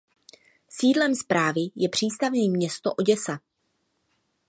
Sídlem 0.69 1.15
správy 1.15 1.61
je 1.75 1.89
přístavní 1.89 2.49
město 2.49 2.93
Oděsa. 2.93 3.39